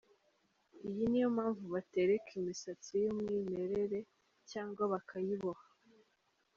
Iyi 0.89 1.03
ni 1.09 1.19
yo 1.23 1.27
mpamvu 1.35 1.63
batereka 1.73 2.29
imisatsi 2.39 2.91
y’umwimerere 3.03 3.99
cyangwa 4.49 4.81
bakayiboha. 4.93 5.65